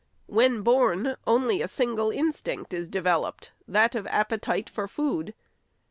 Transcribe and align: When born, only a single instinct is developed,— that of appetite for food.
When 0.25 0.63
born, 0.63 1.15
only 1.27 1.61
a 1.61 1.67
single 1.67 2.09
instinct 2.09 2.73
is 2.73 2.89
developed,— 2.89 3.51
that 3.67 3.93
of 3.93 4.07
appetite 4.07 4.67
for 4.67 4.87
food. 4.87 5.35